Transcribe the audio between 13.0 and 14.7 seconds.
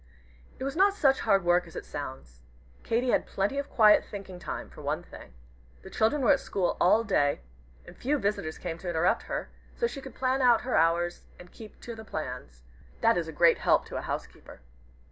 That is a great help to a housekeeper.